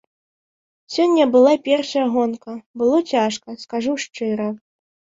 [0.93, 2.51] Сёння была першая гонка,
[2.85, 4.55] было цяжка, скажу шчыра.